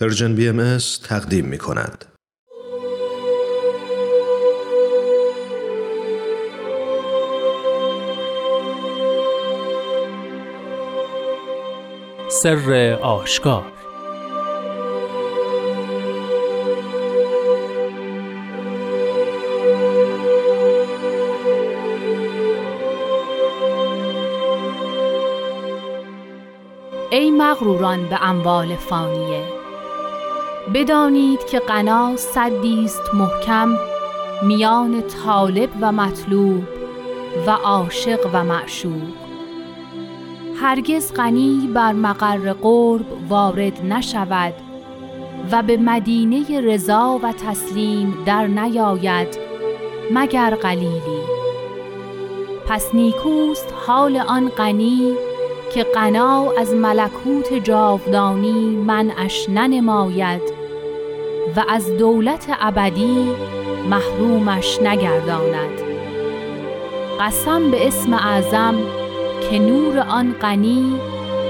پرژن 0.00 0.34
بی 0.34 0.48
ام 0.48 0.78
تقدیم 1.04 1.44
می 1.44 1.58
کند. 1.58 2.04
سر 12.28 12.98
آشکار 13.02 13.72
ای 27.10 27.30
مغروران 27.30 28.08
به 28.08 28.22
اموال 28.22 28.76
فانیه 28.76 29.59
بدانید 30.74 31.46
که 31.46 31.58
قنا 31.58 32.16
صدی 32.16 32.84
است 32.84 33.14
محکم 33.14 33.78
میان 34.42 35.02
طالب 35.02 35.70
و 35.80 35.92
مطلوب 35.92 36.64
و 37.46 37.50
عاشق 37.50 38.30
و 38.32 38.44
معشوق. 38.44 39.14
هرگز 40.60 41.12
غنی 41.14 41.70
بر 41.74 41.92
مقر 41.92 42.52
قرب 42.52 43.06
وارد 43.28 43.84
نشود 43.84 44.54
و 45.52 45.62
به 45.62 45.76
مدینه 45.76 46.60
رضا 46.60 47.20
و 47.22 47.32
تسلیم 47.32 48.22
در 48.26 48.46
نیاید 48.46 49.38
مگر 50.10 50.54
قلیلی. 50.54 51.20
پس 52.68 52.94
نیکوست 52.94 53.74
حال 53.86 54.16
آن 54.16 54.48
غنی 54.48 55.14
که 55.74 55.82
قنا 55.82 56.52
از 56.58 56.74
ملکوت 56.74 57.54
جاودانی 57.54 58.76
منعش 58.76 59.48
ننماید. 59.48 60.59
و 61.56 61.64
از 61.68 61.96
دولت 61.96 62.46
ابدی 62.60 63.30
محرومش 63.90 64.82
نگرداند. 64.82 65.80
قسم 67.20 67.70
به 67.70 67.86
اسم 67.86 68.14
اعظم 68.14 68.74
که 69.50 69.58
نور 69.58 69.98
آن 69.98 70.34
غنی 70.40 71.00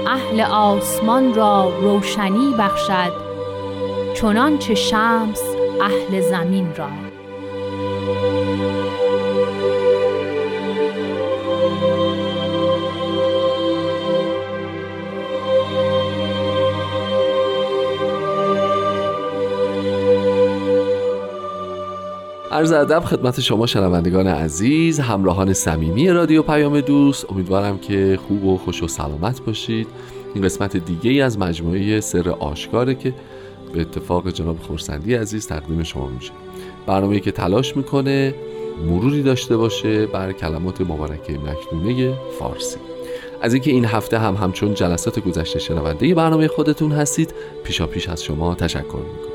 اهل 0.07 0.41
آسمان 0.41 1.33
را 1.33 1.71
روشنی 1.81 2.53
بخشد 2.59 3.13
چنانچه 4.13 4.75
شمس 4.75 5.41
اهل 5.81 6.21
زمین 6.21 6.75
را. 6.75 7.10
عرض 22.61 22.71
ادب 22.71 22.99
خدمت 22.99 23.39
شما 23.39 23.65
شنوندگان 23.65 24.27
عزیز 24.27 24.99
همراهان 24.99 25.53
صمیمی 25.53 26.09
رادیو 26.09 26.41
پیام 26.41 26.81
دوست. 26.81 27.31
امیدوارم 27.31 27.77
که 27.77 28.19
خوب 28.27 28.45
و 28.45 28.57
خوش 28.57 28.83
و 28.83 28.87
سلامت 28.87 29.41
باشید. 29.41 29.87
این 30.35 30.43
قسمت 30.43 30.77
دیگه 30.77 31.11
ای 31.11 31.21
از 31.21 31.39
مجموعه 31.39 32.01
سر 32.01 32.29
آشکاره 32.29 32.95
که 32.95 33.13
به 33.73 33.81
اتفاق 33.81 34.29
جناب 34.29 34.59
خورسندی 34.59 35.15
عزیز 35.15 35.47
تقدیم 35.47 35.83
شما 35.83 36.07
میشه. 36.07 36.31
برنامه 36.85 37.19
که 37.19 37.31
تلاش 37.31 37.77
می‌کنه 37.77 38.35
مروری 38.85 39.23
داشته 39.23 39.57
باشه 39.57 40.05
بر 40.05 40.31
کلمات 40.31 40.81
مبارکه 40.81 41.33
مکنونه 41.33 42.13
فارسی. 42.39 42.77
از 43.41 43.53
اینکه 43.53 43.71
این 43.71 43.85
هفته 43.85 44.19
هم 44.19 44.35
همچون 44.35 44.73
جلسات 44.73 45.19
گذشته 45.19 45.59
شنونده 45.59 46.15
برنامه 46.15 46.47
خودتون 46.47 46.91
هستید 46.91 47.33
پیشا 47.63 47.87
پیش 47.87 48.09
از 48.09 48.23
شما 48.23 48.55
تشکر 48.55 48.81
می‌کنم. 48.81 49.30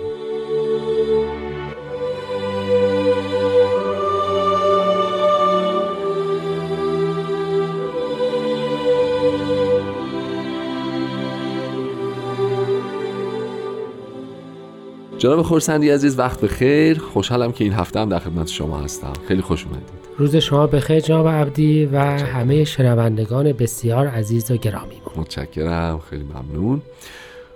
جناب 15.19 15.43
خورسندی 15.43 15.91
عزیز 15.91 16.19
وقت 16.19 16.41
به 16.41 16.49
خیر. 16.49 16.99
خوشحالم 16.99 17.53
که 17.53 17.65
این 17.65 17.72
هفته 17.72 18.00
هم 18.00 18.09
در 18.09 18.19
خدمت 18.19 18.49
شما 18.49 18.78
هستم. 18.78 19.12
خیلی 19.28 19.43
خوش 19.43 19.65
اومدید. 19.65 19.88
روز 20.19 20.37
شما 20.37 20.66
بخیر 20.66 21.00
جناب 21.00 21.28
عبدی 21.28 21.87
و 21.87 21.99
همه 22.04 22.65
شنوندگان 22.65 23.53
بسیار 23.53 24.06
عزیز 24.06 24.50
و 24.50 24.56
گرامی 24.56 24.94
متشکرم. 25.16 25.99
خیلی 26.10 26.25
ممنون. 26.25 26.82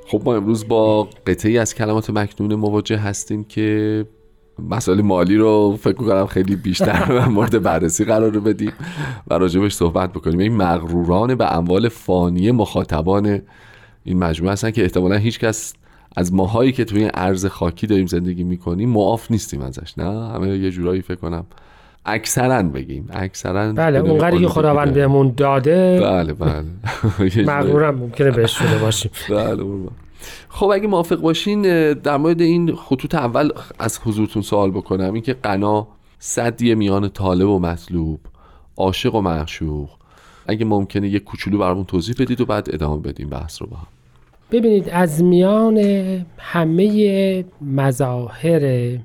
خب 0.07 0.23
ما 0.25 0.35
امروز 0.35 0.69
با 0.69 1.09
قطعی 1.27 1.59
از 1.59 1.75
کلمات 1.75 2.11
مکنون 2.11 2.55
مواجه 2.55 2.97
هستیم 2.97 3.45
که 3.45 4.07
مسائل 4.59 5.01
مالی 5.01 5.37
رو 5.37 5.79
فکر 5.81 5.93
کنم 5.93 6.27
خیلی 6.27 6.57
بیشتر 6.57 7.25
مورد 7.35 7.63
بررسی 7.63 8.05
قرار 8.05 8.33
رو 8.33 8.41
بدیم 8.41 8.73
و 9.29 9.35
راجبش 9.35 9.75
صحبت 9.75 10.13
بکنیم. 10.13 10.39
این 10.39 10.57
مغروران 10.57 11.35
به 11.35 11.57
اموال 11.57 11.89
فانی 11.89 12.51
مخاطبان 12.51 13.43
این 14.05 14.19
مجموعه 14.19 14.53
هستن 14.53 14.71
که 14.71 14.83
احتمالا 14.83 15.17
هیچ 15.17 15.39
کس 15.39 15.75
از 16.17 16.35
ماهایی 16.35 16.73
که 16.73 16.85
توی 16.85 17.01
این 17.01 17.11
ارز 17.15 17.47
خاکی 17.47 17.87
داریم 17.87 18.07
زندگی 18.07 18.45
می‌کنیم 18.45 18.91
معاف 18.91 19.31
نیستیم 19.31 19.63
ازش 19.63 19.99
نه؟ 19.99 20.31
همه 20.31 20.49
یه 20.49 20.71
جورایی 20.71 21.03
فکر 21.03 21.15
کنم 21.15 21.45
اکثرا 22.07 22.63
بگیم 22.63 23.09
اکثرا 23.13 23.73
بله 23.73 23.99
اونقدری 23.99 24.39
که 24.39 24.49
خداوند 24.49 24.95
بهمون 24.95 25.35
داده 25.37 26.01
بله 26.03 26.33
بله. 26.33 26.65
مغرورم 27.47 27.95
ممکنه 27.95 28.31
بهش 28.31 28.59
شده 28.59 28.79
باشیم. 28.79 29.11
بله 29.31 29.65
خب 30.49 30.67
اگه 30.67 30.87
موافق 30.87 31.17
باشین 31.17 31.63
در 31.93 32.17
مورد 32.17 32.41
این 32.41 32.77
خطوط 32.77 33.15
اول 33.15 33.51
از 33.79 33.99
حضورتون 34.05 34.43
سوال 34.43 34.71
بکنم. 34.71 35.15
اینکه 35.15 35.33
قنا 35.33 35.87
صدیه 36.19 36.75
میان 36.75 37.09
طالب 37.09 37.49
و 37.49 37.59
مطلوب 37.59 38.21
عاشق 38.77 39.15
و 39.15 39.21
معشوق. 39.21 39.91
اگه 40.47 40.65
ممکنه 40.65 41.09
یه 41.09 41.19
کوچولو 41.19 41.59
برامون 41.59 41.85
توضیح 41.85 42.15
بدید 42.19 42.41
و 42.41 42.47
بعد 42.47 42.69
ادامه 42.75 43.03
بدیم 43.03 43.29
بحث 43.29 43.63
رو 43.63 43.69
با 43.69 43.77
هم. 43.77 43.87
ببینید 44.51 44.89
از 44.89 45.23
میان 45.23 45.79
همه 46.39 47.45
مظاهر 47.61 48.97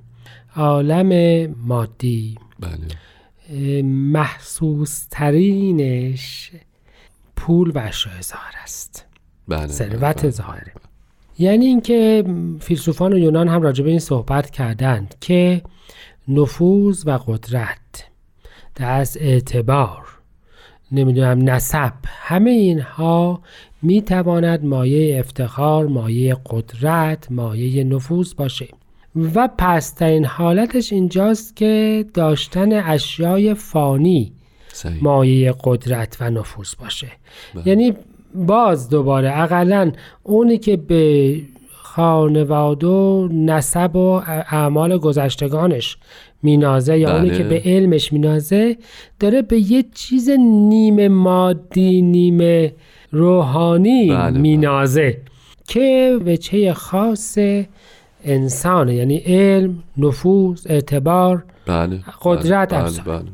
عالم 0.56 1.12
مادی 1.66 2.38
بله. 2.60 3.82
محسوس 3.84 5.08
ترینش 5.12 6.52
پول 7.36 7.72
و 7.76 7.80
اشیاء 7.80 8.22
ظاهر 8.22 8.54
است 8.64 9.06
بله. 9.48 9.68
ثروت 9.68 10.22
بله. 10.22 10.30
ظاهره 10.30 10.72
یعنی 11.40 11.66
اینکه 11.66 12.24
فیلسوفان 12.60 13.14
و 13.14 13.18
یونان 13.18 13.48
هم 13.48 13.62
راجع 13.62 13.84
به 13.84 13.90
این 13.90 14.00
صحبت 14.00 14.50
کردند 14.50 15.16
که 15.22 15.62
نفوذ 16.28 17.08
و 17.08 17.18
قدرت 17.18 18.10
از 18.76 19.18
اعتبار 19.22 20.08
نمی‌دونم 20.92 21.50
نسب 21.50 21.94
همه 22.06 22.52
اینها 22.52 23.42
می 23.86 24.02
تواند 24.02 24.66
مایه 24.66 25.20
افتخار 25.20 25.88
مایه 25.88 26.38
قدرت 26.50 27.32
مایه 27.32 27.84
نفوذ 27.84 28.34
باشه 28.34 28.68
و 29.36 29.50
پسترین 29.58 30.26
حالتش 30.26 30.94
اینجاست 30.94 31.56
که 31.56 32.06
داشتن 32.14 32.74
اشیای 32.74 33.54
فانی 33.54 34.34
صحیح. 34.74 35.04
مایه 35.04 35.54
قدرت 35.64 36.18
و 36.20 36.30
نفوذ 36.30 36.74
باشه 36.80 37.08
بله. 37.56 37.68
یعنی 37.68 37.94
باز 38.36 38.90
دوباره 38.90 39.42
اقلا 39.42 39.92
اونی 40.24 40.58
که 40.58 40.78
به 40.78 41.36
خانواده 41.72 42.88
و 42.88 43.28
نسب 43.32 43.96
و 43.96 44.22
اعمال 44.52 44.98
گذشتگانش 44.98 45.98
مینازه 46.44 46.98
یا 46.98 47.16
اونی 47.16 47.30
بله. 47.30 47.38
که 47.38 47.44
به 47.44 47.62
علمش 47.66 48.14
مینازه 48.14 48.78
داره 49.20 49.42
به 49.42 49.72
یه 49.72 49.86
چیز 49.94 50.30
نیمه 50.40 51.08
مادی 51.08 52.02
نیمه 52.02 52.74
روحانی 53.12 54.10
بله، 54.10 54.18
بله. 54.18 54.40
مینازه 54.40 55.18
که 55.68 56.20
وجهه 56.26 56.74
خاص 56.74 57.38
انسانه 58.24 58.96
یعنی 58.96 59.18
علم 59.18 59.84
نفوذ 59.98 60.68
اعتبار 60.70 61.44
بله 61.66 62.00
قدرت 62.22 62.74
بله. 62.74 62.84
بله. 62.84 63.20
بله. 63.20 63.26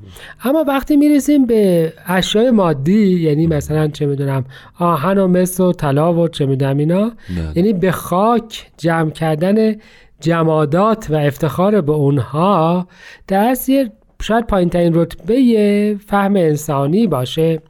اما 0.43 0.65
وقتی 0.67 0.95
می‌رسیم 0.95 1.45
به 1.45 1.93
اشیاء 2.05 2.51
مادی 2.51 3.19
یعنی 3.19 3.47
مثلا 3.47 3.87
چه 3.87 4.05
می‌دونم 4.05 4.45
آهن 4.79 5.17
و 5.17 5.27
مس 5.27 5.59
و 5.59 5.73
طلا 5.73 6.13
و 6.13 6.27
چه 6.27 6.45
می‌دونم 6.45 6.77
اینا 6.77 7.01
بله. 7.01 7.51
یعنی 7.55 7.73
به 7.73 7.91
خاک 7.91 8.67
جمع 8.77 9.09
کردن 9.09 9.75
جمادات 10.19 11.07
و 11.09 11.15
افتخار 11.15 11.81
به 11.81 11.91
اونها 11.91 12.87
دست 13.29 13.69
یه 13.69 13.91
شاید 14.21 14.47
پایین 14.47 14.69
ترین 14.69 14.93
رتبه 14.95 15.97
فهم 16.07 16.35
انسانی 16.35 17.07
باشه 17.07 17.61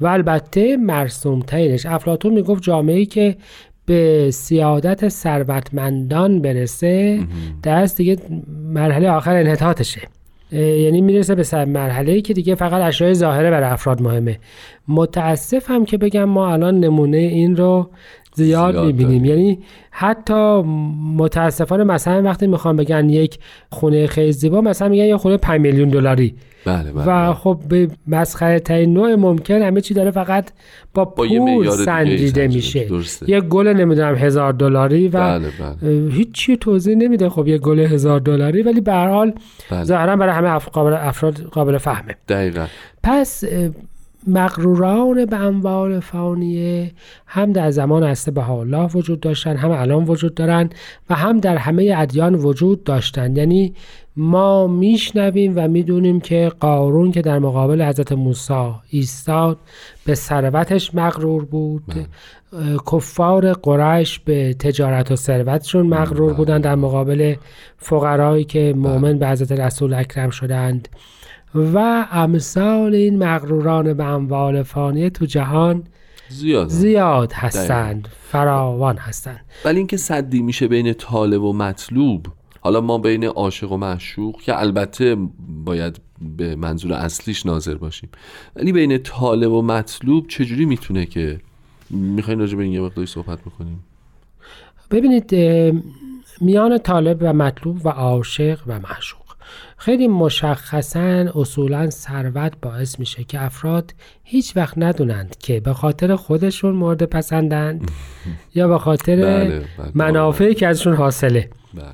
و 0.00 0.06
البته 0.06 0.76
مرسوم 0.76 1.40
ترینش 1.40 1.86
افلاتون 1.86 2.32
می‌گفت 2.34 2.62
جامعه 2.62 3.04
که 3.04 3.36
به 3.86 4.30
سیادت 4.30 5.08
ثروتمندان 5.08 6.42
برسه 6.42 7.20
دست 7.64 7.96
دیگه 7.96 8.16
مرحله 8.64 9.10
آخر 9.10 9.36
انحطاطشه. 9.36 10.00
یعنی 10.52 11.00
می‌رسه 11.00 11.34
به 11.34 11.42
سر 11.42 11.64
مرحله 11.64 12.12
ای 12.12 12.22
که 12.22 12.34
دیگه 12.34 12.54
فقط 12.54 12.82
اشیاء 12.82 13.12
ظاهره 13.12 13.50
برای 13.50 13.70
افراد 13.70 14.02
مهمه. 14.02 14.38
متاسفم 14.88 15.84
که 15.84 15.98
بگم 15.98 16.24
ما 16.24 16.52
الان 16.52 16.80
نمونه 16.80 17.16
این 17.16 17.56
رو 17.56 17.90
زیاد, 18.36 18.72
زیاد 18.72 18.86
می‌بینیم. 18.86 19.22
داریم. 19.22 19.24
یعنی 19.24 19.58
حتی 19.90 20.62
متاسفانه 21.16 21.84
مثلا 21.84 22.22
وقتی 22.22 22.46
می‌خوام 22.46 22.76
بگن 22.76 23.08
یک 23.08 23.38
خونه 23.70 24.06
خیلی 24.06 24.32
زیبا 24.32 24.60
مثلا 24.60 24.88
میگن 24.88 25.04
یه 25.04 25.16
خونه 25.16 25.36
5 25.36 25.60
میلیون 25.60 25.88
دلاری. 25.88 26.34
بله 26.64 26.92
بله 26.92 27.04
و 27.06 27.34
خب 27.34 27.60
به 27.68 27.88
مسخره 28.06 28.60
ترین 28.60 28.92
نوع 28.92 29.14
ممکن 29.14 29.62
همه 29.62 29.80
چی 29.80 29.94
داره 29.94 30.10
فقط 30.10 30.50
با 30.94 31.04
پول 31.04 31.70
سنجیده 31.70 32.48
میشه. 32.48 32.88
یه 33.26 33.40
گل 33.40 33.68
نمی‌دونم 33.68 34.14
هزار 34.14 34.52
دلاری 34.52 35.08
و 35.08 35.10
بله 35.10 35.48
بله. 35.82 36.10
هیچی 36.10 36.56
توضیح 36.56 36.96
نمیده 36.96 37.28
خب 37.28 37.48
یه 37.48 37.58
گل 37.58 37.78
هزار 37.78 38.20
دلاری 38.20 38.62
ولی 38.62 38.80
به 38.80 38.92
هر 38.92 39.08
حال 39.08 39.32
بله. 39.70 39.84
ظاهرا 39.84 40.16
برای 40.16 40.34
همه 40.34 40.54
افراد 41.06 41.38
قابل 41.42 41.78
فهمه. 41.78 42.14
دقیقا. 42.28 42.66
پس 43.02 43.44
مغروران 44.26 45.24
به 45.24 45.36
اموال 45.36 46.00
فانیه 46.00 46.92
هم 47.26 47.52
در 47.52 47.70
زمان 47.70 48.02
اصل 48.02 48.30
به 48.30 48.50
الله 48.50 48.86
وجود 48.86 49.20
داشتن 49.20 49.56
هم 49.56 49.70
الان 49.70 50.04
وجود 50.04 50.34
دارن 50.34 50.70
و 51.10 51.14
هم 51.14 51.40
در 51.40 51.56
همه 51.56 51.94
ادیان 51.96 52.34
وجود 52.34 52.84
داشتن. 52.84 53.36
یعنی 53.36 53.74
ما 54.16 54.66
میشنویم 54.66 55.52
و 55.56 55.68
می‌دونیم 55.68 56.20
که 56.20 56.52
قارون 56.60 57.12
که 57.12 57.22
در 57.22 57.38
مقابل 57.38 57.82
حضرت 57.82 58.12
موسی 58.12 58.70
ایستاد 58.88 59.58
به 60.06 60.14
ثروتش 60.14 60.94
مغرور 60.94 61.44
بود. 61.44 61.82
اه، 62.52 62.76
کفار 62.92 63.52
قریش 63.52 64.18
به 64.18 64.54
تجارت 64.54 65.10
و 65.10 65.16
ثروتشون 65.16 65.86
مغرور 65.86 66.32
بودن 66.32 66.60
در 66.60 66.74
مقابل 66.74 67.34
فقرایی 67.78 68.44
که 68.44 68.74
مؤمن 68.76 69.18
به 69.18 69.28
حضرت 69.28 69.52
رسول 69.52 69.94
اکرم 69.94 70.30
شدند. 70.30 70.88
و 71.56 72.06
امثال 72.10 72.94
این 72.94 73.24
مغروران 73.24 73.94
به 73.94 74.04
اموال 74.04 74.62
فانیه 74.62 75.10
تو 75.10 75.26
جهان 75.26 75.84
زیاد 76.28 76.68
زیاد 76.68 77.32
هستند 77.32 78.08
فراوان 78.22 78.96
هستند. 78.96 79.40
ولی 79.64 79.78
اینکه 79.78 79.96
صدی 79.96 80.42
میشه 80.42 80.68
بین 80.68 80.92
طالب 80.92 81.42
و 81.42 81.52
مطلوب 81.52 82.26
حالا 82.60 82.80
ما 82.80 82.98
بین 82.98 83.24
عاشق 83.24 83.72
و 83.72 83.76
معشوق 83.76 84.42
که 84.42 84.60
البته 84.60 85.16
باید 85.64 86.00
به 86.36 86.56
منظور 86.56 86.92
اصلیش 86.92 87.46
ناظر 87.46 87.74
باشیم 87.74 88.08
ولی 88.56 88.72
بین 88.72 88.98
طالب 88.98 89.52
و 89.52 89.62
مطلوب 89.62 90.28
چجوری 90.28 90.64
می‌تونه 90.64 91.06
که 91.06 91.40
می‌خواین 91.90 92.40
راجع 92.40 92.56
به 92.56 92.62
این 92.62 92.72
یه 92.72 92.80
مقداری 92.80 93.06
صحبت 93.06 93.40
بکنیم؟ 93.40 93.84
ببینید 94.90 95.34
میان 96.40 96.78
طالب 96.78 97.18
و 97.20 97.32
مطلوب 97.32 97.86
و 97.86 97.88
عاشق 97.88 98.58
و 98.66 98.78
معشوق. 98.78 99.25
خیلی 99.76 100.08
مشخصا 100.08 101.30
اصولا 101.34 101.90
ثروت 101.90 102.52
باعث 102.62 102.98
میشه 102.98 103.24
که 103.24 103.42
افراد 103.42 103.94
هیچ 104.24 104.56
وقت 104.56 104.78
ندونند 104.78 105.36
که 105.38 105.60
به 105.60 105.72
خاطر 105.72 106.16
خودشون 106.16 106.74
مورد 106.74 107.02
پسندند 107.02 107.90
یا 108.54 108.68
به 108.68 108.78
خاطر 108.78 109.16
بله، 109.16 109.64
بله. 109.78 109.90
منافعی 109.94 110.54
که 110.54 110.66
ازشون 110.66 110.94
حاصله. 110.94 111.50
بله. 111.74 111.84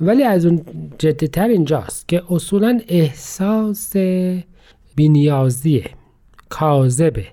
ولی 0.00 0.22
از 0.22 0.46
اون 0.46 0.64
جدیتر 0.98 1.48
اینجاست 1.48 2.08
که 2.08 2.22
اصولا 2.30 2.80
احساس 2.88 3.96
بینیازی 4.96 5.84
کاذبه 6.48 7.26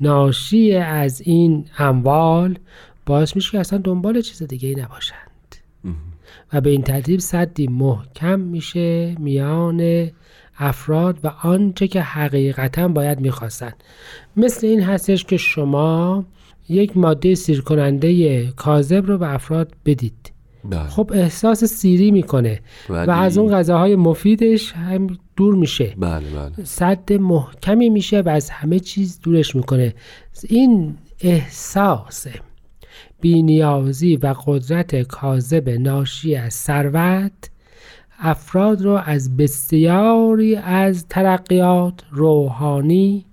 ناشی 0.00 0.74
از 0.74 1.20
این 1.20 1.64
اموال 1.78 2.58
باعث 3.06 3.36
میشه 3.36 3.50
که 3.50 3.60
اصلا 3.60 3.78
دنبال 3.78 4.20
چیز 4.20 4.42
دیگه 4.42 4.68
ای 4.68 4.74
نباشند 4.74 5.30
و 6.52 6.60
به 6.60 6.70
این 6.70 6.82
ترتیب 6.82 7.20
صدی 7.20 7.66
محکم 7.66 8.40
میشه 8.40 9.14
میان 9.18 10.10
افراد 10.58 11.18
و 11.24 11.30
آنچه 11.42 11.88
که 11.88 12.00
حقیقتا 12.00 12.88
باید 12.88 13.20
می‌خواستن. 13.20 13.72
مثل 14.36 14.66
این 14.66 14.82
هستش 14.82 15.24
که 15.24 15.36
شما 15.36 16.24
یک 16.68 16.96
ماده 16.96 17.34
سیر 17.34 17.60
کننده 17.60 18.46
کاذب 18.50 19.06
رو 19.06 19.18
به 19.18 19.34
افراد 19.34 19.72
بدید. 19.86 20.32
بله. 20.64 20.88
خب 20.88 21.10
احساس 21.14 21.64
سیری 21.64 22.10
می‌کنه 22.10 22.60
ولی- 22.88 23.06
و 23.06 23.10
از 23.10 23.38
اون 23.38 23.52
غذاهای 23.52 23.96
مفیدش 23.96 24.72
هم 24.72 25.06
دور 25.36 25.54
میشه. 25.54 25.94
بله 25.98 26.30
بله. 26.30 26.64
صد 26.64 27.12
محکمی 27.12 27.88
میشه 27.90 28.20
و 28.20 28.28
از 28.28 28.50
همه 28.50 28.78
چیز 28.78 29.20
دورش 29.22 29.56
می‌کنه. 29.56 29.94
این 30.48 30.94
احساس 31.20 32.26
بینیازی 33.20 34.16
و 34.16 34.34
قدرت 34.46 35.02
کاذب 35.02 35.68
ناشی 35.68 36.36
از 36.36 36.54
ثروت 36.54 37.50
افراد 38.18 38.82
رو 38.82 39.00
از 39.04 39.36
بسیاری 39.36 40.56
از 40.56 41.06
ترقیات 41.08 41.94
روحانی 42.10 43.24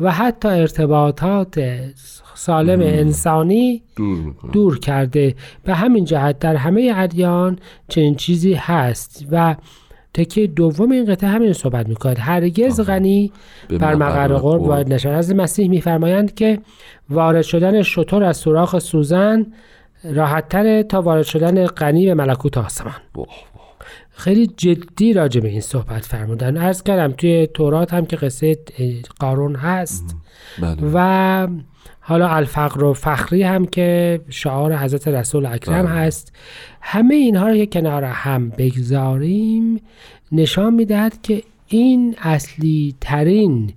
و 0.00 0.12
حتی 0.12 0.48
ارتباطات 0.48 1.60
سالم 2.34 2.80
انسانی 2.80 3.82
دور 3.96 4.34
دور 4.52 4.78
کرده. 4.78 5.34
به 5.64 5.74
همین 5.74 6.04
جهت 6.04 6.38
در 6.38 6.56
همه 6.56 6.92
ادیان 6.96 7.58
چنین 7.88 8.14
چیزی 8.14 8.54
هست 8.54 9.26
و 9.30 9.56
تکه 10.14 10.46
دوم 10.46 10.90
این 10.90 11.04
قطعه 11.04 11.30
همین 11.30 11.52
صحبت 11.52 11.88
می‌کنه 11.88 12.14
هرگز 12.14 12.80
غنی 12.80 13.32
به 13.68 13.78
بر 13.78 13.94
مقر 13.94 14.34
قرب. 14.34 14.62
وارد 14.62 14.92
نشود. 14.92 15.12
از 15.12 15.34
مسیح 15.34 15.68
میفرمایند 15.68 16.34
که 16.34 16.58
وارد 17.10 17.42
شدن 17.42 17.82
شطور 17.82 18.24
از 18.24 18.36
سوراخ 18.36 18.78
سوزن 18.78 19.46
راحتتره 20.04 20.82
تا 20.82 21.02
وارد 21.02 21.22
شدن 21.22 21.66
غنی 21.66 22.06
به 22.06 22.14
ملکوت 22.14 22.58
آسمان. 22.58 22.94
خیلی 24.10 24.46
جدی 24.46 25.12
راجع 25.12 25.40
به 25.40 25.48
این 25.48 25.60
صحبت 25.60 26.04
فرمودن. 26.04 26.56
عرض 26.56 26.82
کردم 26.82 27.12
توی 27.12 27.46
تورات 27.54 27.94
هم 27.94 28.06
که 28.06 28.16
قصه 28.16 28.58
قارون 29.20 29.56
هست. 29.56 30.16
بله. 30.62 30.76
و 30.94 31.48
حالا 32.00 32.28
الفقر 32.28 32.84
و 32.84 32.94
فخری 32.94 33.42
هم 33.42 33.66
که 33.66 34.20
شعار 34.28 34.76
حضرت 34.76 35.08
رسول 35.08 35.46
اکرم 35.46 35.86
بله. 35.86 35.94
هست. 35.94 36.32
همه 36.80 37.14
اینها 37.14 37.48
رو 37.48 37.54
یک 37.54 37.72
کنار 37.72 38.04
هم 38.04 38.48
بگذاریم. 38.48 39.80
نشان 40.32 40.74
می‌دهد 40.74 41.22
که 41.22 41.42
این 41.66 42.16
اصلی 42.18 42.94
ترین 43.00 43.72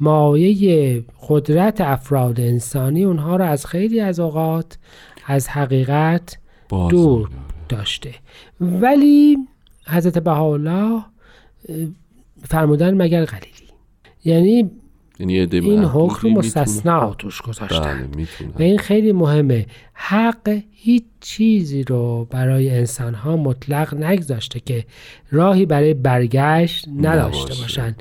مایه 0.00 1.04
قدرت 1.28 1.80
افراد 1.80 2.40
انسانی 2.40 3.04
اونها 3.04 3.36
رو 3.36 3.44
از 3.44 3.66
خیلی 3.66 4.00
از 4.00 4.20
اوقات 4.20 4.78
از 5.26 5.48
حقیقت 5.48 6.38
دور. 6.68 7.28
داشته. 7.68 8.14
ولی 8.60 9.38
حضرت 9.86 10.18
بهاءالله 10.18 11.04
فرمودن 12.42 12.94
مگر 13.02 13.24
قلیلی. 13.24 13.50
یعنی 14.24 14.70
یعنی 15.18 15.38
این 15.52 15.84
حکم 15.84 16.28
رو 16.28 16.38
مستثنا 16.38 17.14
توش 17.14 17.42
گذاشتن. 17.42 17.80
بله 17.80 18.04
و 18.04 18.16
می‌تونه 18.16 18.50
این 18.58 18.78
خیلی 18.78 19.12
مهمه. 19.12 19.66
حق 19.92 20.60
هیچ 20.70 21.04
چیزی 21.20 21.82
رو 21.82 22.26
برای 22.30 22.70
انسان 22.70 23.14
ها 23.14 23.36
مطلق 23.36 23.94
نگذاشته 23.94 24.60
که 24.60 24.84
راهی 25.30 25.66
برای 25.66 25.94
برگشت 25.94 26.88
نداشته. 26.96 27.62
باشن. 27.62 27.94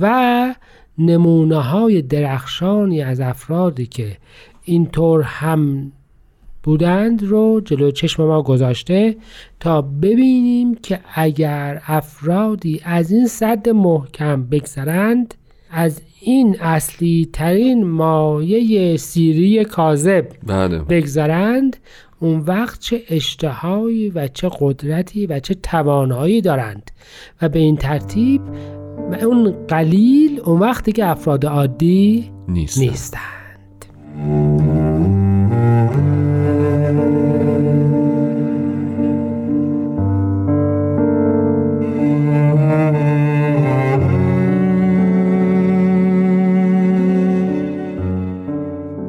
و 0.00 0.54
نمونه 0.98 1.56
های 1.56 2.02
درخشانی 2.02 3.02
از 3.02 3.20
افرادی 3.20 3.86
که 3.86 4.16
اینطور 4.64 5.22
هم 5.22 5.92
بودند 6.68 7.22
رو 7.22 7.60
جلو 7.64 7.90
چشم 7.90 8.24
ما 8.24 8.42
گذاشته 8.42 9.16
تا 9.60 9.82
ببینیم 9.82 10.74
که 10.74 11.00
اگر 11.14 11.82
افرادی 11.86 12.80
از 12.84 13.10
این 13.10 13.26
صد 13.26 13.68
محکم 13.68 14.42
بگذرند 14.42 15.34
از 15.70 16.00
این 16.20 16.56
اصلی 16.60 17.28
ترین 17.32 17.86
مایه 17.86 18.96
سیری 18.96 19.64
کاذب 19.64 20.28
بله. 20.46 20.78
بگذرند 20.78 21.76
اون 22.20 22.40
وقت 22.40 22.80
چه 22.80 23.02
اشتهایی 23.08 24.10
و 24.10 24.28
چه 24.28 24.50
قدرتی 24.60 25.26
و 25.26 25.40
چه 25.40 25.54
توانایی 25.54 26.40
دارند. 26.40 26.90
و 27.42 27.48
به 27.48 27.58
این 27.58 27.76
ترتیب 27.76 28.42
اون 29.22 29.54
قلیل 29.68 30.40
اون 30.44 30.58
وقتی 30.58 30.92
که 30.92 31.06
افراد 31.06 31.46
عادی 31.46 32.30
نیست 32.48 32.78
نیستند. 32.78 34.77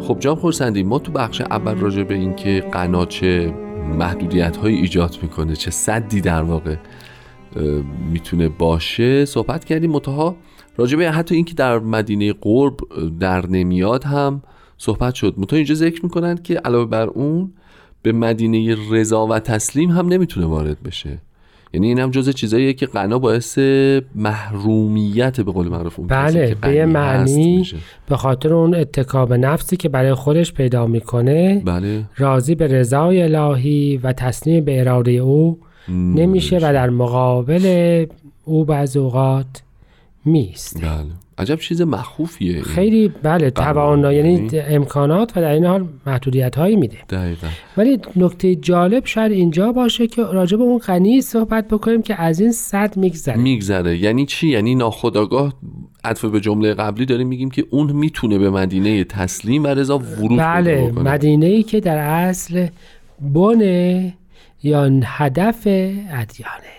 خب 0.09 0.19
جان 0.19 0.35
خورسندی 0.35 0.83
ما 0.83 0.99
تو 0.99 1.11
بخش 1.11 1.41
اول 1.41 1.75
راجع 1.75 2.03
به 2.03 2.13
این 2.13 2.35
که 2.35 2.63
قنا 2.71 3.05
چه 3.05 3.53
محدودیت 3.97 4.57
های 4.57 4.75
ایجاد 4.75 5.17
می‌کنه 5.21 5.55
چه 5.55 5.71
صدی 5.71 6.21
در 6.21 6.41
واقع 6.43 6.75
می‌تونه 8.11 8.49
باشه 8.49 9.25
صحبت 9.25 9.65
کردیم 9.65 9.91
متها 9.91 10.35
راجع 10.77 10.97
به 10.97 11.11
حتی 11.11 11.35
اینکه 11.35 11.53
در 11.53 11.79
مدینه 11.79 12.33
قرب 12.33 12.77
در 13.19 13.47
نمیاد 13.47 14.03
هم 14.03 14.41
صحبت 14.77 15.15
شد. 15.15 15.33
متها 15.37 15.57
اینجا 15.57 15.75
ذکر 15.75 16.03
می‌کنن 16.03 16.35
که 16.35 16.55
علاوه 16.55 16.89
بر 16.89 17.07
اون 17.07 17.53
به 18.01 18.11
مدینه 18.11 18.77
رضا 18.91 19.27
و 19.27 19.39
تسلیم 19.39 19.91
هم 19.91 20.07
نمی‌تونه 20.07 20.45
وارد 20.45 20.83
بشه. 20.83 21.21
یعنی 21.73 21.87
اینم 21.87 22.11
جزء 22.11 22.31
چیزاییه 22.31 22.73
که 22.73 22.85
غنا 22.85 23.19
باعث 23.19 23.57
محرومیت 24.15 25.41
به 25.41 25.51
قول 25.51 25.67
معروف 25.67 25.99
اون 25.99 26.07
بله 26.07 26.47
که 26.47 26.55
به 26.55 26.75
یه 26.75 26.85
معنی. 26.85 27.67
به 28.09 28.17
خاطر 28.17 28.53
اون 28.53 28.75
اتکاب 28.75 29.33
نفسی 29.33 29.77
که 29.77 29.89
برای 29.89 30.13
خودش 30.13 30.53
پیدا 30.53 30.87
می‌کنه 30.87 31.61
بله 31.65 32.03
راضی 32.17 32.55
به 32.55 32.67
رضای 32.67 33.35
الهی 33.35 33.97
و 34.03 34.13
تسلیم 34.13 34.65
به 34.65 34.79
اراده 34.79 35.11
او 35.11 35.59
نمیشه 35.89 36.57
و 36.57 36.59
در 36.59 36.89
مقابل 36.89 38.05
او 38.45 38.65
بعض 38.65 38.97
اوقات 38.97 39.63
میست 40.25 40.81
بله. 40.81 41.05
عجب 41.37 41.55
چیز 41.55 41.81
مخوفیه 41.81 42.53
این. 42.53 42.63
خیلی 42.63 43.07
بله 43.23 43.51
توانا 43.51 44.13
یعنی 44.13 44.33
یعنی؟ 44.33 44.59
امکانات 44.59 45.37
و 45.37 45.41
در 45.41 45.51
این 45.51 45.65
حال 45.65 45.87
محدودیت 46.05 46.55
هایی 46.57 46.75
میده. 46.75 46.97
دقیقا. 47.09 47.47
ولی 47.77 47.99
نکته 48.15 48.55
جالب 48.55 49.05
شاید 49.05 49.31
اینجا 49.31 49.71
باشه 49.71 50.07
که 50.07 50.23
راجع 50.23 50.57
به 50.57 50.63
اون 50.63 50.77
غنی 50.77 51.21
صحبت 51.21 51.67
بکنیم 51.67 52.01
که 52.01 52.21
از 52.21 52.39
این 52.39 52.51
صد 52.51 52.97
میگذره. 52.97 53.37
میگذره. 53.37 53.97
یعنی 53.97 54.25
چی؟ 54.25 54.47
یعنی 54.47 54.75
ناخداگاه 54.75 55.53
عطف 56.03 56.25
به 56.25 56.39
جمله 56.39 56.73
قبلی 56.73 57.05
داریم 57.05 57.27
میگیم 57.27 57.51
که 57.51 57.65
اون 57.69 57.91
می‌تونه 57.91 58.37
به 58.37 58.49
مدینه 58.49 59.03
تسلیم 59.03 59.63
و 59.63 59.67
رضا 59.67 59.97
ورود 59.97 60.39
بله. 60.39 60.91
مدینه 60.91 61.45
ای 61.45 61.63
که 61.63 61.79
در 61.79 61.97
اصل 61.97 62.67
بن 63.21 63.61
یا 64.63 64.89
هدف 65.03 65.67
ادیانه. 66.11 66.78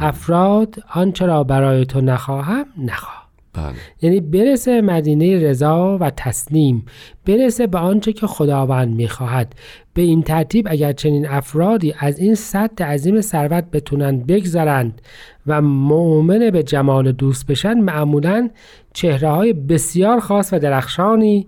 افراد 0.00 0.74
آنچه 0.94 1.26
را 1.26 1.44
برای 1.44 1.86
تو 1.86 2.00
نخواهم 2.00 2.66
نخواه. 2.78 3.28
بله. 3.52 3.74
یعنی 4.02 4.20
برسه 4.20 4.80
مدینه 4.80 5.50
رضا 5.50 5.98
و 6.00 6.10
تسلیم 6.10 6.86
برسه 7.26 7.66
به 7.66 7.78
آنچه 7.78 8.12
که 8.12 8.26
خداوند 8.26 8.94
می‌خواهد. 8.94 9.54
به 9.94 10.02
این 10.02 10.22
ترتیب 10.22 10.66
اگر 10.70 10.92
چنین 10.92 11.28
افرادی 11.28 11.94
از 11.98 12.18
این 12.18 12.34
سد 12.34 12.82
عظیم 12.82 13.20
ثروت 13.20 13.64
بتونن 13.72 14.18
بگذرند 14.18 15.02
و 15.46 15.62
مؤمن 15.62 16.50
به 16.50 16.62
جمال 16.62 17.12
دوست 17.12 17.46
بشن 17.46 17.74
معمولا 17.74 18.50
چهره 18.92 19.28
های 19.28 19.52
بسیار 19.52 20.20
خاص 20.20 20.52
و 20.52 20.58
درخشانی 20.58 21.46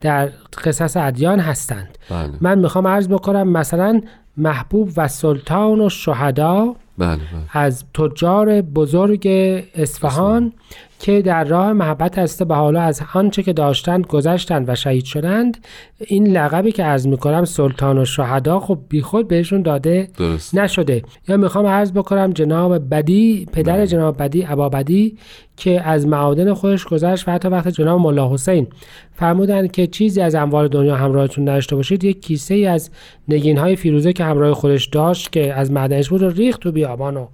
در 0.00 0.30
قصص 0.64 0.96
ادیان 0.96 1.40
هستند. 1.40 1.98
بله. 2.10 2.30
من 2.40 2.58
می‌خوام 2.58 2.86
عرض 2.86 3.08
بکنم 3.08 3.48
مثلا 3.48 4.00
محبوب 4.36 4.90
و 4.96 5.08
سلطان 5.08 5.80
و 5.80 5.88
شهدا 5.88 6.76
بله 6.98 7.16
بله. 7.16 7.62
از 7.62 7.84
تجار 7.94 8.62
بزرگ 8.62 9.26
اصفهان 9.74 10.52
که 10.98 11.22
در 11.22 11.44
راه 11.44 11.72
محبت 11.72 12.18
هسته 12.18 12.44
به 12.44 12.54
حالا 12.54 12.82
از 12.82 13.02
آنچه 13.14 13.42
که 13.42 13.52
داشتند 13.52 14.06
گذشتند 14.06 14.68
و 14.68 14.74
شهید 14.74 15.04
شدند 15.04 15.66
این 15.98 16.26
لقبی 16.26 16.72
که 16.72 16.84
عرض 16.84 17.06
می‌کنم 17.06 17.44
سلطان 17.44 17.98
و 17.98 18.04
شهدا 18.04 18.60
خب 18.60 18.78
بیخود 18.88 19.28
بهشون 19.28 19.62
داده 19.62 20.08
درست. 20.18 20.54
نشده. 20.54 21.02
یا 21.28 21.36
می‌خوام 21.36 21.66
عرض 21.66 21.92
بکنم 21.92 22.32
جناب 22.32 22.94
بدی 22.94 23.46
پدر 23.52 23.76
بله. 23.76 23.86
جناب 23.86 24.22
بدی 24.22 24.46
ابا 24.48 24.68
بدی 24.68 25.18
که 25.56 25.80
از 25.80 26.06
معادن 26.06 26.54
خودش 26.54 26.84
گذشت 26.84 27.28
و 27.28 27.30
حتی 27.30 27.48
وقت 27.48 27.68
جناب 27.68 28.00
ملا 28.00 28.32
حسین 28.32 28.66
فرمودند 29.14 29.72
که 29.72 29.86
چیزی 29.86 30.20
از 30.20 30.34
اموال 30.34 30.68
دنیا 30.68 30.96
همراهتون 30.96 31.48
نداشته 31.48 31.76
باشید 31.76 32.04
یک 32.04 32.20
کیسه 32.20 32.54
ای 32.54 32.66
از 32.66 32.90
نگین 33.28 33.58
های 33.58 33.76
فیروزه 33.76 34.12
که 34.12 34.24
همراه 34.24 34.54
خودش 34.54 34.86
داشت 34.86 35.32
که 35.32 35.54
از 35.54 35.70
معدنش 35.70 36.08
بود 36.08 36.36
ریخت 36.38 36.60
تو 36.60 36.72
بیابان 36.72 37.16
و 37.16 37.26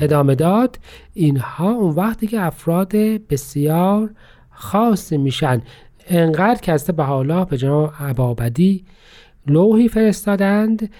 ادامه 0.00 0.34
داد. 0.34 0.78
اینها 1.14 1.70
اون 1.70 1.94
وقتی 1.94 2.26
که 2.26 2.40
افراد 2.40 2.92
بسیار 3.30 4.10
خاصی 4.50 5.18
میشن. 5.18 5.62
انقدر 6.08 6.60
که 6.60 6.72
از 6.72 6.86
به 6.86 7.02
حالا 7.02 7.44
به 7.44 7.56
جناب 7.56 7.92
ابابدی 8.00 8.84
لوحی 9.46 9.88
فرستادند 9.88 10.90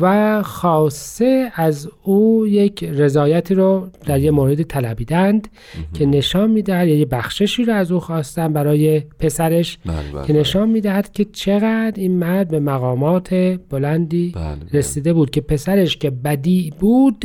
و 0.00 0.42
خاصه 0.42 1.52
از 1.54 1.88
او 2.02 2.46
یک 2.46 2.84
رضایتی 2.84 3.54
رو 3.54 3.88
در 4.06 4.20
یه 4.20 4.30
موردی 4.30 4.64
طلبیدند 4.64 5.48
که 5.94 6.06
نشان 6.06 6.50
می‌دهد 6.50 6.88
یعنی 6.88 7.04
بخششی 7.04 7.64
رو 7.64 7.72
از 7.72 7.92
او 7.92 8.00
خواستن 8.00 8.52
برای 8.52 9.00
پسرش 9.00 9.78
بله 9.86 9.96
بله 10.12 10.26
که 10.26 10.32
نشان 10.32 10.68
می‌دهد 10.68 11.12
که 11.12 11.24
چقدر 11.24 11.92
این 11.96 12.18
مرد 12.18 12.48
به 12.48 12.60
مقامات 12.60 13.34
بلندی 13.70 14.32
بله، 14.36 14.44
بله. 14.44 14.78
رسیده 14.78 15.12
بود 15.12 15.30
که 15.30 15.40
پسرش 15.40 15.96
که 15.96 16.10
بدی 16.10 16.72
بود 16.80 17.24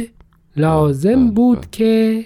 لازم 0.56 1.24
بله، 1.24 1.32
بود 1.32 1.58
بله. 1.58 1.68
که 1.72 2.24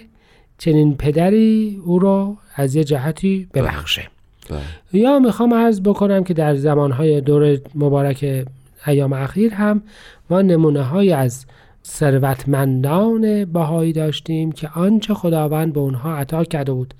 چنین 0.58 0.96
پدری 0.96 1.80
او 1.84 1.98
را 1.98 2.36
از 2.54 2.74
یه 2.74 2.84
جهتی 2.84 3.48
ببخشه 3.54 4.08
بله. 4.50 5.02
یا 5.02 5.18
می‌خوام 5.18 5.54
عرض 5.54 5.80
بکنم 5.80 6.24
که 6.24 6.34
در 6.34 6.56
زمانهای 6.56 7.20
دور 7.20 7.58
مبارک 7.74 8.46
ایام 8.86 9.12
اخیر 9.12 9.54
هم 9.54 9.82
ما 10.30 10.42
نمونه 10.42 10.82
های 10.82 11.12
از 11.12 11.46
ثروتمندان 11.86 13.44
بهایی 13.44 13.92
داشتیم 13.92 14.52
که 14.52 14.68
آنچه 14.74 15.14
خداوند 15.14 15.72
به 15.72 15.80
اونها 15.80 16.16
عطا 16.16 16.44
کرده 16.44 16.72
بود 16.72 16.94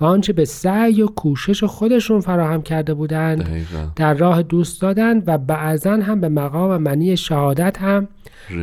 و 0.00 0.04
آنچه 0.04 0.32
به 0.32 0.44
سعی 0.44 1.02
و 1.02 1.06
کوشش 1.06 1.64
خودشون 1.64 2.20
فراهم 2.20 2.62
کرده 2.62 2.94
بودند 2.94 3.42
دقیقا 3.42 3.86
در 3.96 4.14
راه 4.14 4.42
دوست 4.42 4.82
دادن 4.82 5.22
و 5.26 5.38
بعضا 5.38 5.92
هم 5.92 6.20
به 6.20 6.28
مقام 6.28 6.76
منی 6.76 7.16
شهادت 7.16 7.78
هم. 7.78 8.08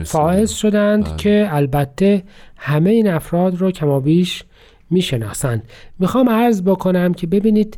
فائز 0.03 0.51
شدند 0.51 1.05
بله. 1.05 1.15
که 1.15 1.47
البته 1.51 2.23
همه 2.57 2.89
این 2.89 3.07
افراد 3.07 3.55
رو 3.55 3.71
کمابیش 3.71 4.43
می‌شناسند 4.89 5.63
می‌خوام 5.99 6.29
عرض 6.29 6.61
بکنم 6.61 7.13
که 7.13 7.27
ببینید 7.27 7.77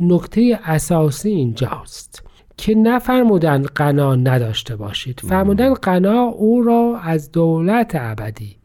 نکته 0.00 0.60
اساسی 0.64 1.28
اینجاست 1.28 2.22
که 2.56 2.74
نفرمودن 2.74 3.62
قنا 3.62 4.14
نداشته 4.14 4.76
باشید. 4.76 5.20
فرمودن 5.20 5.74
قنا 5.74 6.22
او 6.22 6.62
را 6.62 7.00
از 7.02 7.32
دولت 7.32 7.92
ابدی 7.94 8.56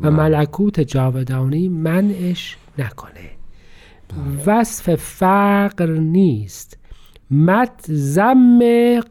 و 0.00 0.10
ملکوت 0.10 0.80
جاودانی 0.80 1.68
منعش 1.68 2.56
نکنه. 2.78 3.30
وصف 4.46 4.94
فقر 4.94 5.90
نیست. 5.90 6.78
مت 7.30 7.84
زم 7.88 8.60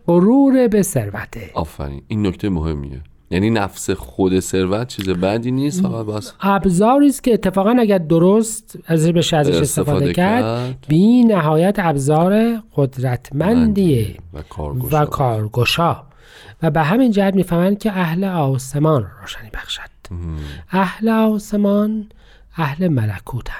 غرور 0.07 0.67
به 0.67 0.81
ثروته. 0.81 1.51
آفرین. 1.53 2.01
این 2.07 2.27
نکته 2.27 2.49
مهمیه. 2.49 3.01
یعنی 3.31 3.49
نفس 3.49 3.89
خود 3.89 4.39
ثروت 4.39 4.87
چیز 4.87 5.09
بدی 5.09 5.51
نیست 5.51 5.81
فقط 5.81 6.05
باز 6.05 6.33
ابزاری 6.41 7.07
است 7.07 7.23
که 7.23 7.33
اتفاقا 7.33 7.75
اگر 7.79 7.97
درست 7.97 8.79
از 8.85 9.07
بشه 9.07 9.37
ازش 9.37 9.55
استفاده 9.55 10.13
کرد. 10.13 10.85
بی 10.87 11.23
نهایت 11.23 11.75
ابزار 11.77 12.61
قدرتمندیه 12.75 14.15
و 14.33 14.41
کارگشا. 14.41 15.01
و 15.01 15.05
کارگشا. 15.05 16.03
و 16.63 16.71
به 16.71 16.81
همین 16.81 17.11
جهت 17.11 17.35
می‌فهمند 17.35 17.79
که 17.79 17.91
اهل 17.91 18.23
آسمان 18.23 19.07
روشنی 19.21 19.49
بخشد. 19.53 19.81
اهل 20.71 21.09
آسمان 21.09 22.09
اهل 22.57 22.87
ملکوتند. 22.87 23.55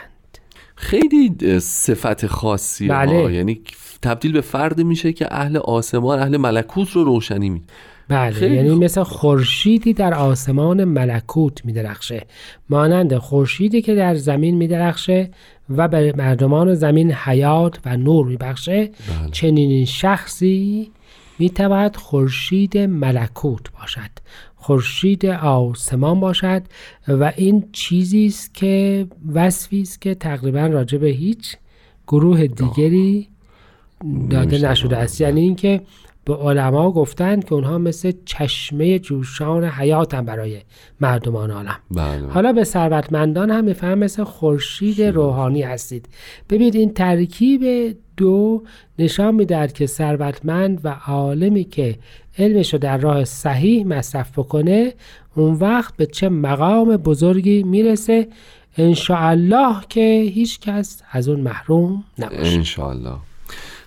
خیلی 0.76 1.60
صفت 1.60 2.28
خاصیه 2.28 2.90
بله. 2.90 3.22
ها. 3.22 3.32
یعنی 3.32 3.62
تبدیل 4.02 4.32
به 4.32 4.42
فرد 4.42 4.82
میشه 4.82 5.14
که 5.14 5.28
اهل 5.32 5.58
آسمان 5.58 6.20
اهل 6.20 6.38
ملکوت 6.38 6.92
رو 6.92 7.04
روشنی 7.04 7.50
میده 7.50 7.66
بله 8.10 8.54
یعنی 8.56 8.70
خوب. 8.70 8.84
مثل 8.84 9.04
خورشیدی 9.04 9.94
در 9.94 10.14
آسمان 10.14 10.84
ملکوت 10.84 11.66
میدرخشه 11.66 12.26
مانند 12.70 13.18
خورشیدی 13.18 13.82
که 13.82 13.96
در 13.96 14.16
زمین 14.16 14.56
میدرخشه 14.56 15.30
و 15.70 15.88
به 15.88 16.14
مردمان 16.18 16.74
زمین 16.74 17.12
حیات 17.12 17.80
و 17.86 17.98
نور 17.98 18.26
میبخشه 18.26 18.86
بله. 18.86 19.32
چنین 19.32 19.86
شخصی 19.86 20.92
می‌تواند 21.40 21.96
خورشید 21.96 22.78
ملکوت 22.78 23.72
باشد 23.80 24.10
خورشید 24.56 25.26
آسمان 25.26 26.20
باشد 26.20 26.62
و 27.08 27.34
این 27.38 27.64
چیزی 27.72 28.26
است 28.26 28.54
که 28.54 29.08
وصفی 29.34 29.82
است 29.82 30.02
که 30.02 30.16
تقریبا 30.16 30.66
راجع 30.66 30.98
به 30.98 31.08
هیچ 31.08 31.58
گروه 32.08 32.48
دیگری 32.48 33.28
داده. 34.30 34.70
نشده 34.70 34.98
است 34.98 35.22
یعنی 35.22 35.42
اینکه 35.42 35.82
به 36.30 36.36
علما 36.36 36.92
گفتند 36.92 37.46
که 37.46 37.54
اونها 37.54 37.78
مثل 37.78 38.12
چشمه 38.26 39.00
جوشان 39.00 39.64
حیاتن 39.64 40.26
برای 40.26 40.62
مردمان 41.00 41.52
عالم. 41.52 41.76
بله. 41.92 42.28
حالا 42.28 42.54
به 42.54 42.64
ثروتمندان 42.64 43.52
هم 43.52 43.64
میفهم 43.64 43.98
مثل 43.98 44.24
خورشید 44.24 45.02
روحانی 45.02 45.62
هستید. 45.62 46.06
ببینید 46.50 46.76
این 46.76 46.94
ترکیب 46.94 47.96
دو 48.18 48.64
نشان 49.00 49.36
می‌دهد 49.36 49.74
که 49.74 49.86
ثروتمند 49.86 50.82
و 50.84 50.96
عالمی 51.08 51.64
که 51.64 52.00
علمش 52.38 52.74
رو 52.74 52.80
در 52.80 52.98
راه 52.98 53.26
صحیح 53.26 53.88
مصرف 53.88 54.40
بکنه 54.40 54.94
اون 55.36 55.54
وقت 55.54 55.96
به 55.98 56.06
چه 56.06 56.30
مقام 56.30 56.98
بزرگی 56.98 57.64
می‌رسه. 57.64 58.28
انشاءالله 58.78 59.76
که 59.90 60.32
هیچ 60.34 60.60
کس 60.60 61.02
از 61.12 61.30
اون 61.30 61.40
محروم 61.40 62.04
نباشه. 62.20 62.56
انشالله 62.56 63.16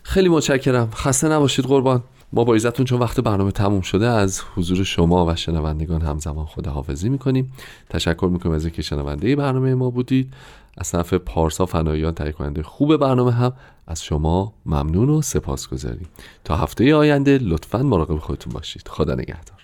خیلی 0.02 0.28
متشکرم. 0.28 0.90
خسته 0.94 1.28
نباشید 1.28 1.64
قربان. 1.64 2.02
ما 2.32 2.44
با 2.44 2.54
عزتون 2.54 2.86
چون 2.86 2.98
وقت 2.98 3.20
برنامه 3.20 3.50
تموم 3.50 3.80
شده 3.80 4.06
از 4.06 4.40
حضور 4.54 4.84
شما 4.84 5.26
و 5.26 5.36
شنوندگان 5.36 6.02
همزمان 6.02 6.46
خداحافظی 6.46 7.08
می‌کنیم. 7.08 7.52
تشکر 7.90 8.28
می‌کنیم 8.32 8.54
از 8.54 8.64
اینکه 8.64 8.82
شنونده 8.82 9.36
برنامه 9.36 9.74
ما 9.74 9.90
بودید. 9.90 10.34
از 10.78 10.90
طرف 10.90 11.14
پارسا 11.14 11.66
فناییان 11.66 12.14
تهیه 12.14 12.32
کننده 12.32 12.62
خوب 12.62 12.96
برنامه 12.96 13.32
هم 13.32 13.52
از 13.86 14.02
شما 14.02 14.52
ممنون 14.66 15.10
و 15.10 15.22
سپاس 15.22 15.68
گذاریم 15.68 16.08
تا 16.44 16.56
هفته 16.56 16.94
آینده 16.94 17.38
لطفا 17.38 17.82
مراقب 17.82 18.18
خودتون 18.18 18.52
باشید. 18.52 18.88
خدا 18.88 19.14
نگهدار. 19.14 19.61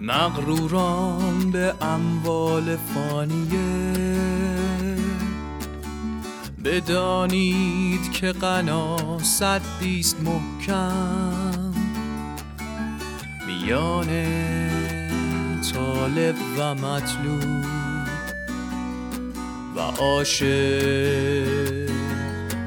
مغروران 0.00 1.50
به 1.50 1.74
اموال 1.80 2.76
فانیه. 2.76 4.18
بدانید 6.64 8.12
که 8.12 8.32
قنا 8.32 9.18
صدیست 9.22 10.16
محکم. 10.20 11.74
میان 13.46 14.06
طالب 15.72 16.36
و 16.58 16.74
مطلوب 16.74 17.64
و 19.76 19.80
عاشق 19.80 20.48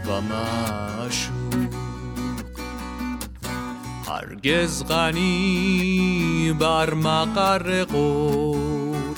و 0.07 0.21
معشوق. 0.21 1.40
هرگز 4.45 4.83
غنی 4.83 6.55
بر 6.59 6.93
مقر 6.93 7.83
قرب 7.83 9.15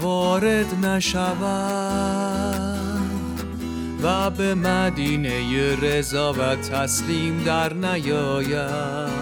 وارد 0.00 0.84
نشود 0.84 2.22
و 4.02 4.30
به 4.30 4.54
مدینه 4.54 5.76
رضا 5.76 6.32
و 6.32 6.56
تسلیم 6.56 7.42
در 7.44 7.72
نیاید. 7.72 9.12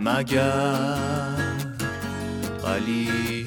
مگر 0.00 0.98
قلیلی 2.62 3.43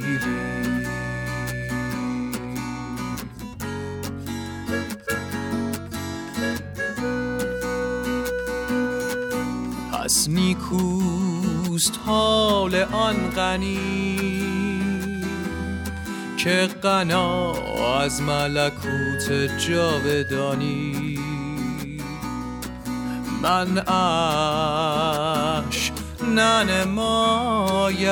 نیکوست 10.30 12.00
حال 12.06 12.76
آن 12.76 13.30
غنی 13.30 14.18
که 16.38 16.70
قنا 16.82 17.54
از 18.02 18.22
ملکوت 18.22 19.58
جاودانی. 19.58 21.18
من 23.42 23.78
اش 23.78 23.92
ننماید 26.36 28.08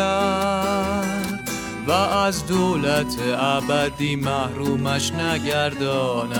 و 1.87 1.91
از 1.91 2.45
دولت 2.45 3.15
ابدی 3.37 4.15
محرومش 4.15 5.11
نگرداند. 5.11 6.35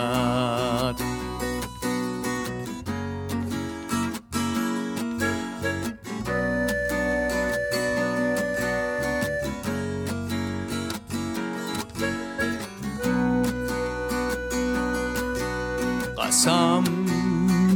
قسم 16.27 16.84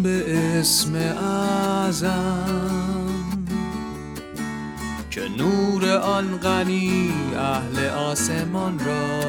به 0.03 0.37
اسم 0.59 0.95
اعظم 0.95 2.45
که 5.11 5.21
نور 5.37 5.89
آن 5.97 6.37
غنی 6.37 7.13
اهل 7.37 7.89
آسمان 7.89 8.79
را 8.79 9.19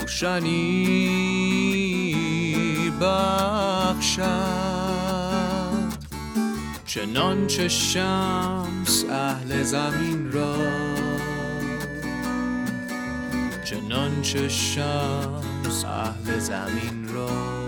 روشنی 0.00 0.94
بخشد. 3.00 4.24
چنانچه 6.86 7.68
شمس 7.68 9.04
اهل 9.10 9.62
زمین 9.62 10.32
را 10.32 10.56
چنانچه 13.64 14.48
شمس 14.48 15.43
اهل 15.94 16.38
زمین 16.38 17.08
را 17.14 17.63